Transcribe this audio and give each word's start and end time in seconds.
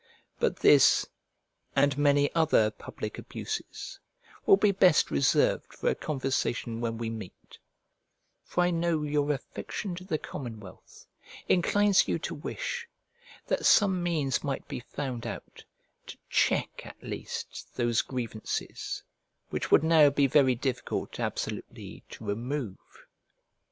But 0.39 0.57
this, 0.61 1.05
and 1.75 1.95
many 1.95 2.33
other 2.33 2.71
public 2.71 3.19
abuses, 3.19 3.99
will 4.47 4.57
be 4.57 4.71
best 4.71 5.11
reserved 5.11 5.75
for 5.75 5.91
a 5.91 5.93
conversation 5.93 6.81
when 6.81 6.97
we 6.97 7.11
meet; 7.11 7.59
for 8.43 8.61
I 8.63 8.71
know 8.71 9.03
your 9.03 9.31
affection 9.31 9.93
to 9.97 10.03
the 10.03 10.17
commonwealth 10.17 11.05
inclines 11.47 12.07
you 12.07 12.17
to 12.17 12.33
wish 12.33 12.87
that 13.45 13.63
some 13.63 14.01
means 14.01 14.43
might 14.43 14.67
be 14.67 14.79
found 14.79 15.27
out 15.27 15.65
to 16.07 16.17
check 16.31 16.83
at 16.83 17.03
least 17.03 17.75
those 17.75 18.01
grievances, 18.01 19.03
which 19.51 19.69
would 19.69 19.83
now 19.83 20.09
be 20.09 20.25
very 20.25 20.55
difficult 20.55 21.19
absolutely 21.19 22.03
to 22.09 22.25
remove. 22.25 22.79